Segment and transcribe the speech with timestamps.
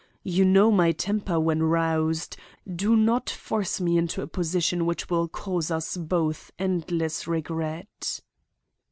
[0.23, 2.35] You know my temper when roused.
[2.67, 8.19] Do not force me into a position which will cause us both endless regret.